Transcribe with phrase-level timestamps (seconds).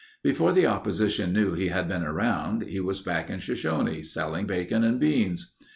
[0.23, 4.83] Before the opposition knew he had been around, he was back in Shoshone selling bacon
[4.83, 5.53] and beans.